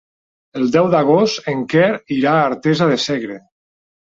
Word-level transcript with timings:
El 0.59 0.63
deu 0.75 0.87
d'agost 0.95 1.51
en 1.53 1.61
Quer 1.75 1.91
irà 2.17 2.35
a 2.39 2.49
Artesa 2.55 2.89
de 2.95 2.99
Segre. 3.05 3.37